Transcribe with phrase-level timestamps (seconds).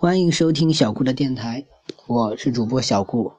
[0.00, 1.66] 欢迎收听小顾的电台，
[2.06, 3.32] 我是主播小顾。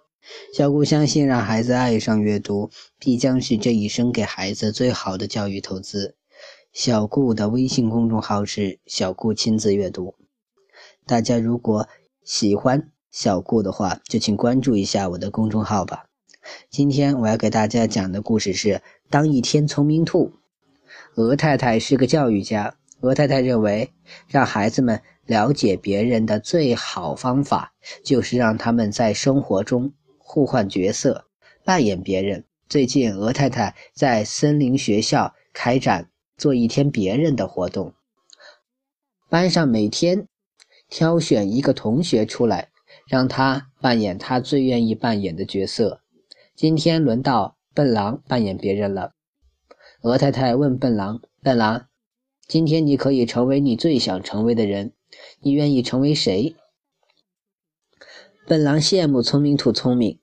[0.54, 2.70] 小顾相信，让孩子爱上阅读，
[3.00, 6.18] 必将是这一生给孩子最好的教育投资。
[6.74, 10.16] 小顾的微信公众号是“小顾亲子阅读”，
[11.08, 11.88] 大家如果
[12.26, 16.08] 喜欢小顾的话，就请关注一下我的公众号吧。
[16.70, 18.68] 今天我要给大家讲的故事是
[19.10, 20.26] 《当一天聪明兔》。
[21.16, 23.94] 鹅太太是个教育家，鹅太太认为，
[24.28, 25.02] 让孩子们。
[25.26, 27.72] 了解别人的最好方法，
[28.04, 31.26] 就是让他们在生活中互换角色，
[31.64, 32.46] 扮演别人。
[32.68, 37.94] 最近，鹅太太在森林学校开展做一天别人的活动，
[39.30, 40.28] 班上每天
[40.90, 42.70] 挑选一个同学出来，
[43.08, 46.02] 让他扮演他最愿意扮演的角色。
[46.56, 49.12] 今天轮到笨狼扮演别人了。
[50.02, 51.86] 鹅太太问笨狼：“笨狼，
[52.50, 54.92] 今天你可以成为你最想成为的人。”
[55.42, 56.56] 你愿意成为谁？
[58.48, 60.20] 笨狼羡慕聪明兔聪明，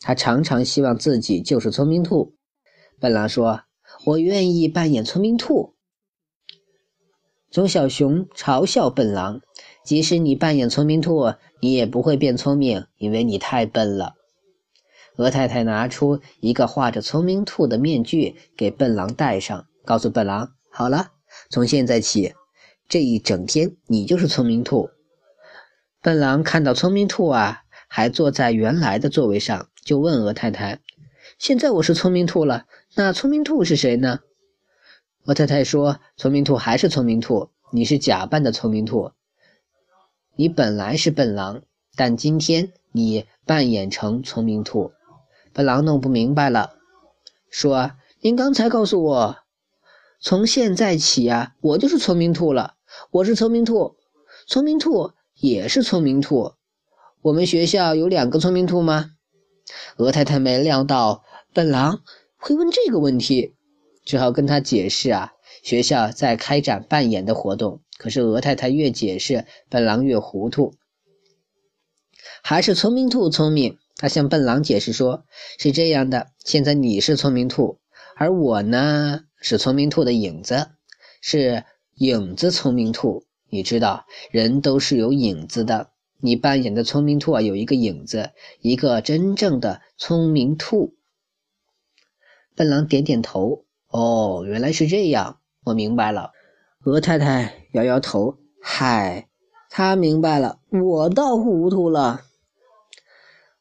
[0.00, 2.34] 他常常希望自己就是聪明兔。
[3.00, 3.62] 笨狼说
[4.06, 5.74] ：“我愿意扮演聪明兔。”
[7.50, 9.40] 棕小熊嘲笑笨狼
[9.84, 14.14] ：“即使你扮演聪明兔，你也不会变聪明，因为你太笨了。”
[15.16, 21.10] 鹅太太拿出一个画着聪明兔的面具给笨狼戴上，告诉笨狼：“好了，
[21.50, 22.34] 从现在起。”
[22.88, 24.88] 这一整天，你就是聪明兔。
[26.00, 30.80] 笨狼看到聪明兔啊，还坐在原来的座位上，就问鹅太太
[31.38, 34.20] ：“现在我是聪明兔了，那聪明兔是谁呢？”
[35.26, 39.10] 鹅太太说：“聪明兔还是聪明兔，你是假扮的聪明兔。
[40.36, 41.60] 你本来是笨狼，
[41.94, 44.92] 但今天你扮演成聪明兔。”
[45.52, 46.76] 笨狼弄不明白了，
[47.50, 47.90] 说
[48.22, 49.36] ：“您刚才告诉我，
[50.20, 52.74] 从现在起啊，我就是聪明兔了。”
[53.12, 53.96] 我是聪明兔，
[54.48, 56.54] 聪明兔也是聪明兔。
[57.22, 59.12] 我们学校有两个聪明兔吗？
[59.96, 62.02] 鹅太太没料到笨狼
[62.36, 63.54] 会问这个问题，
[64.04, 67.82] 只好跟他解释啊，学校在开展扮演的活动。
[67.96, 70.74] 可是鹅太太越解释，笨狼越糊涂。
[72.42, 75.24] 还是聪明兔聪明，他向笨狼解释说
[75.58, 77.78] ：“是这样的，现在你是聪明兔，
[78.16, 80.68] 而我呢是聪明兔的影子，
[81.20, 81.64] 是。”
[81.98, 85.90] 影子聪明兔，你知道人都是有影子的。
[86.20, 90.94] 你扮演的聪明兔啊，有一个影子，一个真正的聪明兔。
[92.54, 96.30] 笨狼点点头，哦，原来是这样，我明白了。
[96.84, 99.28] 鹅太太摇摇头，嗨，
[99.68, 102.20] 他明白了，我倒糊涂了。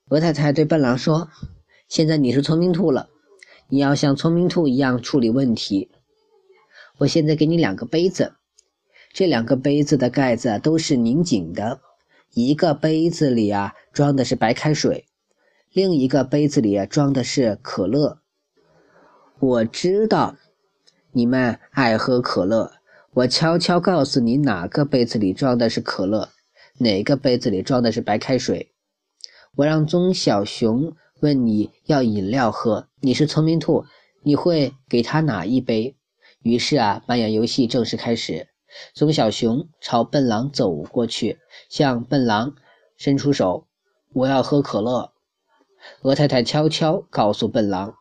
[0.09, 1.29] 鹅太太对笨狼说
[1.89, 3.09] ：“现在你是聪明兔了，
[3.69, 5.89] 你要像聪明兔一样处理问题。”
[6.99, 8.33] 我现在给你两个杯子，
[9.13, 11.81] 这两个杯子的盖子都是拧紧的。
[12.33, 15.05] 一个杯子里啊装的是白开水，
[15.71, 18.19] 另一个杯子里啊装的是可乐。
[19.39, 20.35] 我知道
[21.11, 22.71] 你们爱喝可乐，
[23.13, 26.29] 我悄悄告诉你哪个杯子里装的是可乐，
[26.79, 28.71] 哪个杯子里装的是白开水。
[29.55, 33.85] 我让棕小熊问你要饮料喝，你是聪明兔，
[34.21, 35.95] 你会给他哪一杯？
[36.43, 38.49] 于是啊，扮演游戏正式开始。
[38.93, 41.39] 棕小熊朝笨狼走过去，
[41.69, 42.55] 向笨狼
[42.97, 43.65] 伸出手
[44.13, 45.11] ：“我要喝可乐。”
[46.03, 47.95] 鹅太太悄悄告诉笨狼：“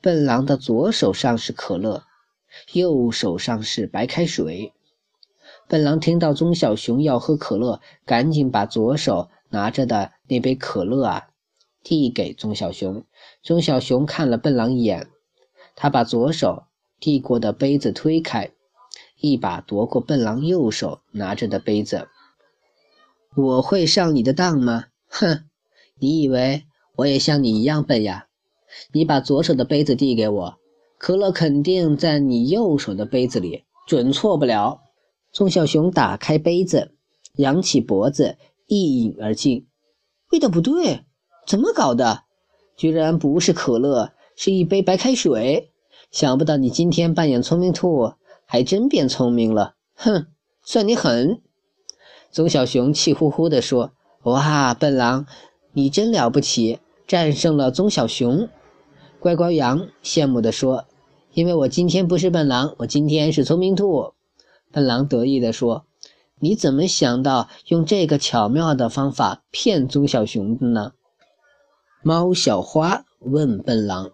[0.00, 2.04] 笨狼的左手上是可乐，
[2.72, 4.72] 右手上是白开水。”
[5.68, 11.28] 笨狼听到棕小熊要喝可乐，赶紧把左手拿着的那杯可乐啊
[11.86, 13.04] 递给棕小熊。
[13.44, 15.06] 棕小熊看了笨狼一眼，
[15.76, 16.64] 他把左手。
[16.98, 18.50] 递过的杯子推开，
[19.20, 22.08] 一把夺过笨狼右手拿着的杯子。
[23.36, 24.86] 我会上你的当吗？
[25.06, 25.44] 哼！
[26.00, 26.64] 你以为
[26.96, 28.26] 我也像你一样笨呀？
[28.92, 30.58] 你把左手的杯子递给我，
[30.98, 34.80] 可乐肯定在你右手的杯子里，准错不了。
[35.30, 36.94] 棕小熊打开杯子，
[37.34, 39.68] 扬起脖子一饮而尽。
[40.32, 41.04] 味道不对，
[41.46, 42.24] 怎么搞的？
[42.76, 45.70] 居然不是可乐，是一杯白开水。
[46.10, 48.12] 想不到你今天扮演聪明兔，
[48.44, 49.74] 还真变聪明了。
[49.94, 50.26] 哼，
[50.62, 51.40] 算你狠！
[52.30, 53.92] 棕小熊气呼呼地说
[54.24, 55.26] ：“哇，笨狼，
[55.72, 58.48] 你真了不起，战胜了棕小熊。”
[59.20, 60.84] 乖乖羊羡慕地说
[61.32, 64.12] ：“因为我今天不是笨狼，我今天是聪明兔。”
[64.70, 65.86] 笨狼得意地说
[66.40, 70.92] ：“你怎么想到用这个巧妙的方法骗棕小熊的呢？”
[72.06, 74.12] 猫小花问笨狼。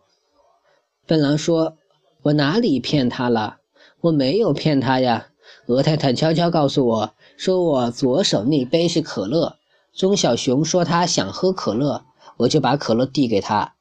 [1.07, 1.77] 笨狼说。
[2.23, 3.59] 我哪里骗他了？
[4.01, 5.27] 我没有骗他呀！
[5.67, 9.59] 鹅太太悄悄告诉我，说我左手那杯是可乐。
[9.93, 12.07] 棕小熊说他想喝可乐，
[12.39, 13.75] 我就把可乐递给他，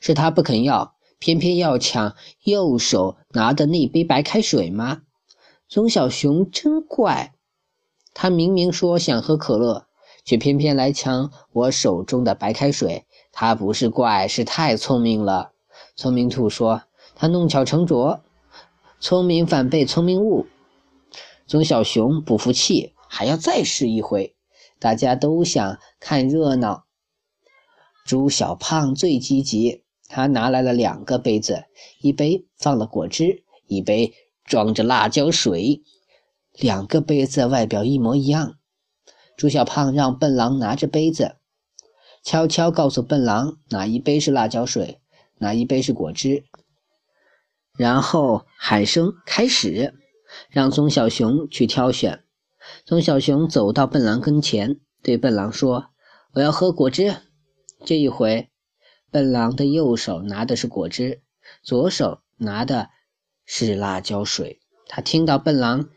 [0.00, 2.14] 是他不肯要，偏偏要抢
[2.44, 5.02] 右手拿的那杯白开水吗？
[5.68, 7.34] 棕小熊真怪，
[8.14, 9.86] 他明明说想喝可乐，
[10.24, 13.06] 却偏偏来抢我手中的白开水。
[13.38, 15.52] 他不是怪，是太聪明了。
[15.94, 16.84] 聪明兔说
[17.14, 18.24] 他弄巧成拙，
[18.98, 20.46] 聪明反被聪明误。
[21.46, 24.34] 棕小熊不服气，还要再试一回。
[24.78, 26.86] 大家都想看热闹。
[28.06, 31.64] 猪小胖最积极，他拿来了两个杯子，
[32.00, 34.14] 一杯放了果汁，一杯
[34.46, 35.82] 装着辣椒水。
[36.54, 38.54] 两个杯子外表一模一样。
[39.36, 41.36] 猪小胖让笨狼拿着杯子，
[42.26, 45.00] 悄悄告诉笨狼哪一杯是辣椒水，
[45.38, 46.42] 哪一杯是果汁，
[47.78, 49.94] 然后喊声开始。
[50.50, 52.24] 让棕小熊去挑选。
[52.84, 55.90] 棕小熊走到笨狼跟前，对笨狼说
[56.34, 57.14] ：“我要喝果汁。”
[57.86, 58.50] 这一回，
[59.12, 61.22] 笨狼的右手拿的是果汁，
[61.62, 62.90] 左手拿的
[63.44, 64.58] 是辣椒水。
[64.88, 65.88] 他听到笨狼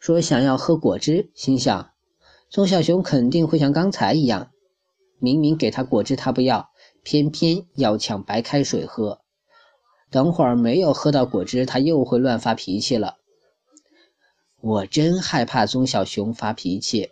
[0.00, 1.92] 说想要喝果汁，心想：
[2.50, 4.50] 棕小熊肯定会像刚才一样，
[5.20, 6.70] 明明给他果汁他不要，
[7.04, 9.20] 偏偏要抢白开水喝。
[10.10, 13.18] 等会儿没有喝到果汁，他又会乱发脾气了。
[14.60, 17.10] 我真害怕钟小熊发脾气。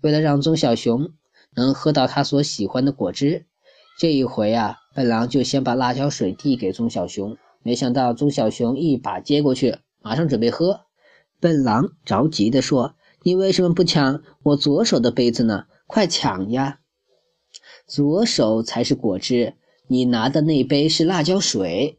[0.00, 1.10] 为了让钟小熊
[1.54, 3.44] 能喝到他所喜欢的果汁，
[3.98, 7.36] 这一回啊，笨狼就先把辣椒水递给钟小熊。
[7.62, 10.80] 没想到钟小熊一把接过去，马上准备喝。
[11.38, 15.66] 笨狼着急地说：“你为什么不抢我左手的杯子呢？
[15.86, 16.80] 快抢呀！
[17.90, 19.54] 左手才是果汁，
[19.88, 21.98] 你拿的那杯是辣椒水。”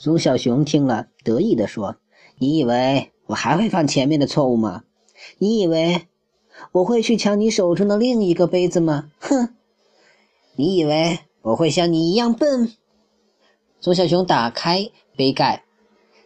[0.00, 1.96] 钟小熊听了，得意地说
[2.40, 4.84] ：“你以为？”我还会犯前面的错误吗？
[5.36, 6.06] 你以为
[6.72, 9.10] 我会去抢你手中的另一个杯子吗？
[9.18, 9.54] 哼！
[10.56, 12.72] 你以为我会像你一样笨？
[13.82, 15.62] 钟小熊打开杯盖，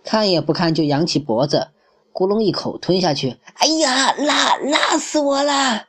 [0.05, 1.71] 看也不看就扬起脖子，
[2.13, 3.37] 咕隆一口吞下去。
[3.55, 5.89] 哎呀，辣辣死我了！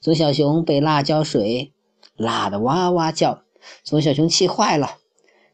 [0.00, 1.74] 左小熊被辣椒水
[2.16, 3.42] 辣得哇哇叫，
[3.84, 4.96] 左小熊气坏了，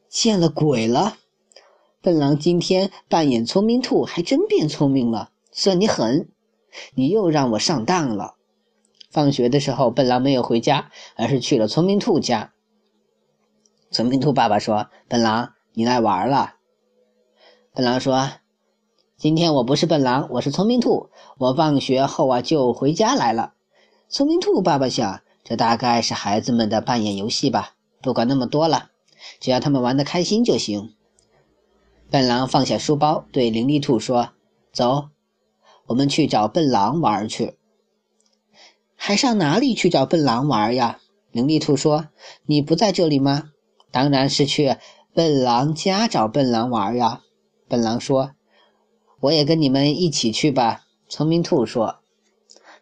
[0.09, 1.17] 见了鬼了！
[2.01, 6.29] 笨狼今天扮演聪明兔，还真变聪明了，算你狠！
[6.95, 8.35] 你又让我上当了。
[9.11, 12.53] 放学的时候，笨狼没有回家，而是去了聪明兔家。
[13.91, 16.55] 聪明兔爸爸说：“笨狼，你来玩了。”
[17.75, 18.31] 笨狼说
[19.19, 21.11] ：“今天我不是笨狼，我是聪明兔。
[21.39, 23.55] 我放学后啊就回家来了。”
[24.09, 27.75] 聪明兔爸爸想，这大概是孩子们的扮演游戏吧。
[28.01, 28.91] 不管那么多了，
[29.41, 30.95] 只要他们玩得开心就行。
[32.09, 34.31] 笨狼放下书包，对伶俐兔说
[34.73, 35.09] ：“走，
[35.87, 37.57] 我们去找笨狼玩去。”
[38.95, 41.01] 还上哪里去找笨狼玩呀？
[41.33, 42.07] 伶俐兔说
[42.47, 43.51] ：“你不在这里吗
[43.91, 44.77] ？”“当然是去
[45.13, 47.23] 笨狼家找笨狼玩呀。”
[47.69, 48.31] 笨狼说
[49.19, 51.99] ：“我也跟你们一起去吧。”聪明兔说：“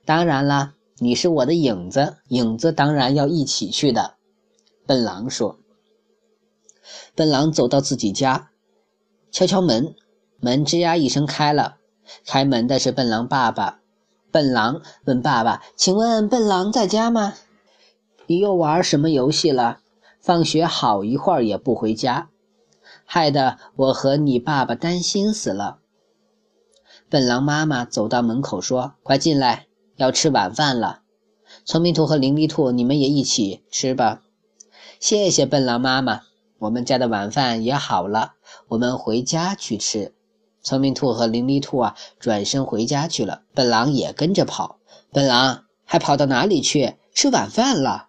[0.05, 4.15] 当然了，你是我的影子，影子当然要一起去的。”
[4.87, 5.59] 笨狼说。
[7.15, 8.51] 笨狼走到自己家。
[9.31, 9.95] 敲敲门，
[10.39, 11.79] 门吱呀一声开了。
[12.27, 13.81] 开门的是笨狼爸爸。
[14.31, 17.35] 笨狼问爸爸：“请问笨狼在家吗？
[18.27, 19.79] 你又玩什么游戏了？
[20.21, 22.31] 放学好一会儿也不回家，
[23.05, 25.79] 害得我和你爸爸担心死了。”
[27.09, 29.67] 笨狼妈妈走到门口说：“快进来，
[29.97, 31.01] 要吃晚饭了。
[31.65, 34.23] 聪明兔和伶俐兔，你们也一起吃吧。”
[35.01, 36.23] 谢谢笨狼妈妈，
[36.59, 38.33] 我们家的晚饭也好了。
[38.69, 40.15] 我们回家去吃。
[40.63, 43.43] 聪明兔和伶俐兔啊，转身回家去了。
[43.55, 44.79] 笨狼也跟着跑。
[45.13, 46.95] 笨狼还跑到哪里去？
[47.13, 48.09] 吃晚饭了。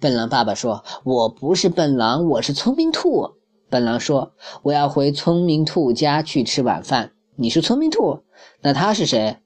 [0.00, 3.34] 笨狼爸爸说：“我不是笨狼，我是聪明兔。”
[3.70, 8.24] 笨狼说：“我要回聪明兔家去吃晚饭。”你是聪明兔？
[8.60, 9.38] 那他是谁？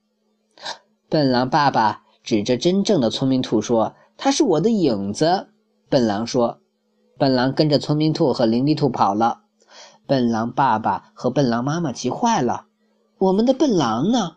[1.09, 5.47] 笨狼爸爸指着真正的聪明兔说：“他是我的影子。”
[5.87, 6.59] 笨狼说
[7.17, 9.43] ：“笨狼跟着聪明兔和伶俐兔跑了。”
[10.05, 12.65] 笨狼爸爸和笨狼妈妈急坏了
[13.19, 14.35] ：“我们的笨狼呢？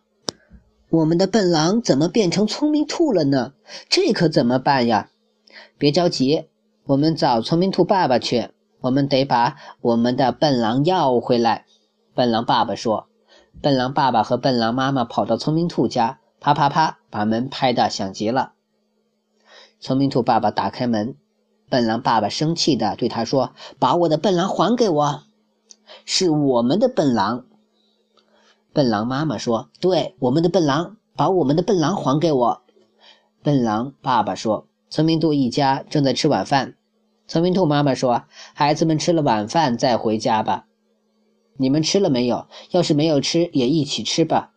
[0.91, 3.55] 我们的笨狼怎么变成聪明兔了呢？
[3.89, 5.11] 这可怎么办呀？”
[5.77, 6.47] 别着急，
[6.85, 8.51] 我们找聪明兔爸爸去。
[8.81, 11.67] 我们得把我们的笨狼要回来。”
[12.15, 13.09] 笨狼爸爸说。
[13.61, 18.55] 笨狼爸爸和笨狼妈妈跑到聪明兔家，啪啪啪，把门拍得响极了。
[19.79, 21.15] 聪明兔爸爸打开门，
[21.69, 25.23] 笨狼爸爸生气地对他说：“把我的笨狼还给我！”
[26.07, 27.45] 是我们的笨狼，
[28.73, 32.63] 笨狼妈妈说：“对，我们的笨狼，把我们的笨狼还给我。”
[33.45, 36.75] 笨狼爸爸说：“聪明兔一家正在吃晚饭。”
[37.29, 40.65] 聪明兔妈妈说：“孩子们吃了晚饭再回家吧。”
[41.59, 42.47] 你们吃了没有？
[42.71, 44.50] 要是没有吃，也一起吃吧。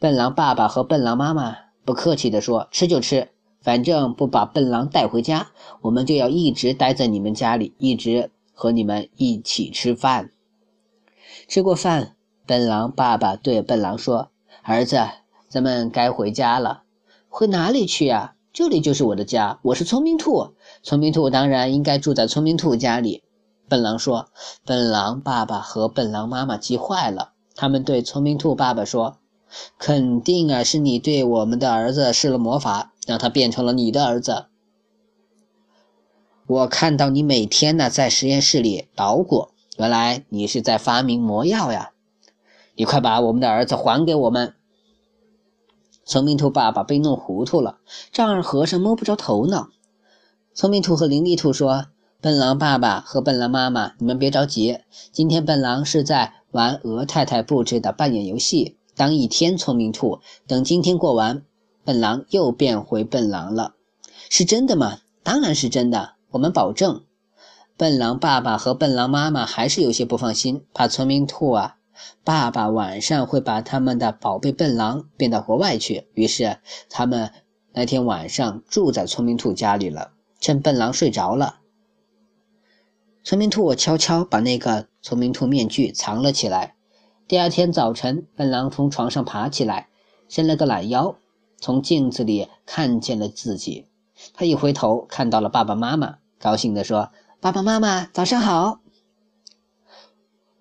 [0.00, 1.54] 笨狼爸爸和笨狼妈妈
[1.84, 3.28] 不客气地说：“吃就吃，
[3.60, 5.48] 反正不把笨狼带回家，
[5.82, 10.30] 我们就要一直待在你们家里，一直和你们一起吃饭。”
[11.46, 12.16] 吃过饭，
[12.46, 14.30] 笨狼爸爸对笨狼说
[14.64, 14.96] ：“儿子，
[15.48, 16.84] 咱们该回家了。
[17.28, 18.36] 回哪里去呀？
[18.54, 20.54] 这里就是我的家，我是聪明兔。
[20.82, 23.22] 聪明兔当然应该住在聪明兔家里。”
[23.68, 24.30] 笨狼说
[24.64, 29.18] ：“笨狼爸爸和笨狼妈妈急坏了，他们对聪明兔爸爸说
[29.78, 34.46] ：‘肯定啊，是你对我们的儿子施了魔法，让他变成了你的儿子。
[36.46, 41.92] 我看到你每天呢在实验室里捣鼓，原来你是在发明魔药呀！
[42.74, 44.54] 你快把我们的儿子还给我们！’
[46.04, 47.78] 聪明兔爸爸被弄糊涂了，
[48.12, 49.68] 丈二和尚摸不着头脑。
[50.54, 51.86] 聪明兔和伶俐兔说。”
[52.22, 54.80] 笨狼爸爸和笨狼妈妈，你们别着急。
[55.10, 60.20] 今天笨狼是在玩鹅太太布置的扮演游戏，当一天聪明兔。
[60.46, 61.42] 等今天过完，
[61.84, 63.74] 笨狼又变回笨狼了。
[64.28, 64.98] 是真的吗？
[65.22, 67.04] 当然是真的，我们保证。
[67.76, 71.76] 笨狼爸爸和笨狼妈妈还是有些不放心，怕聪明兔啊，
[72.24, 76.08] 爸爸晚上会把他们的宝贝笨狼变到国外去。
[76.14, 77.30] 于是他们
[77.72, 81.60] 那天晚上住在聪明兔家里了，趁笨狼睡着了。
[83.22, 86.74] 聪明兔悄悄把那个聪明兔面具藏了起来。
[87.30, 89.86] 第二天早晨，笨狼从床上爬起来，
[90.28, 91.14] 伸了个懒腰，
[91.60, 93.86] 从镜子里看见了自己。
[94.34, 98.80] 他一回头，看到了爸爸妈妈，高兴地说：“爸爸妈妈，早上好！”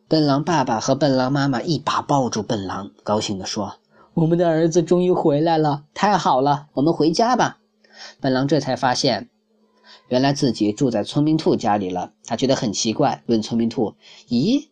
[0.08, 3.78] 笨狼爸爸和笨狼妈妈一把抱住笨狼，高兴地说
[4.14, 6.68] ：“我们的儿子终于回来了，太好了！
[6.74, 7.58] 我们回家吧。”
[8.22, 9.32] 笨狼这才发现。
[10.10, 13.96] 原来自己住在聪明兔家里了，他觉得很奇怪，问聪明兔
[14.30, 14.68] ：“咦，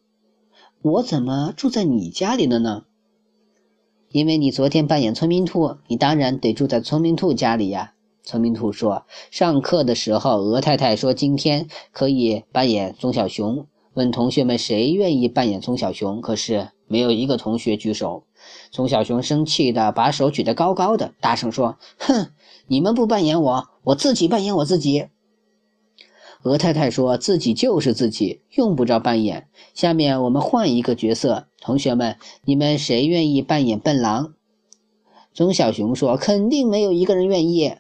[0.82, 2.84] 我怎么住在你家里了呢？”
[4.10, 7.94] 因为你昨天扮演聪明兔，你当然得住在聪明兔家里呀。
[8.24, 18.24] 聪明兔说：“上课的时候，鹅太太说今天可以扮演棕小熊，问同学们谁愿意扮演棕小熊，可是没有一个同学举手。
[18.72, 22.28] 棕小熊生气的把手举得高高的，大声说：‘哼，
[22.68, 25.08] 你们不扮演我，我自己扮演我自己。’”
[26.48, 29.50] 鹅太太说自己就是自己，用不着扮演。
[29.74, 34.34] 下面我们换一个角色，同学们，你们谁愿意扮演笨狼？
[35.34, 37.74] 棕小熊说：“肯定没有一个人愿意。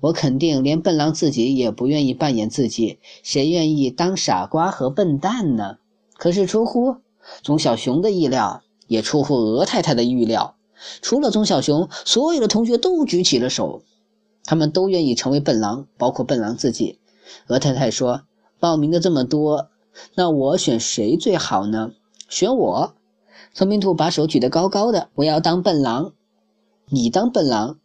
[0.00, 2.98] 我肯定连笨狼自己也不愿意扮演自己。
[3.22, 5.78] 谁愿意当傻瓜和笨蛋呢？”
[6.16, 6.96] 可是出乎
[7.42, 10.54] 棕小熊的意料，也出乎鹅太太的预料。
[11.02, 13.82] 除了棕小熊，所有的同学都举起了手，
[14.44, 16.99] 他们都愿意成为笨狼，包括笨狼自己。
[17.48, 18.22] 鹅太太说
[18.60, 19.68] ：“报名的这么多，
[20.14, 21.92] 那我选谁最好呢？
[22.28, 22.94] 选我。”
[23.52, 26.12] 聪明兔把手举得高高的：“我要当笨狼。”
[26.92, 27.78] 你当笨狼，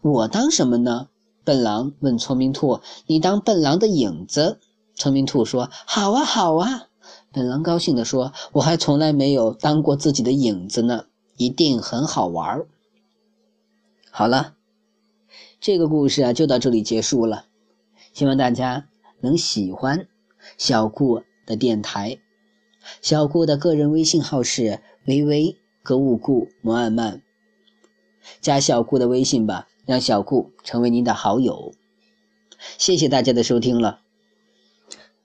[0.00, 1.08] 我当什么呢？
[1.44, 4.58] 笨狼问聪明兔：“你当笨狼的影子。”
[4.94, 6.86] 聪明兔说：“好啊，好啊。”
[7.32, 12.64] 笨狼高兴地说：“我还从来没有当过自己的影子呢，一定很好玩。”
[14.10, 14.54] 好了，
[15.60, 17.46] 这个故事啊，就到这里结束了。
[18.12, 18.88] 希望大家
[19.20, 20.06] 能喜欢
[20.58, 22.18] 小顾的电台。
[23.00, 27.22] 小顾的个人微信号是微微格物顾摩尔曼，
[28.40, 31.72] 加小顾的微信吧，让小顾成为您的好友。
[32.78, 34.00] 谢谢大家的收听了，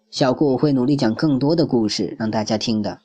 [0.09, 3.01] 小顾会努力讲更多的故事让大家听的。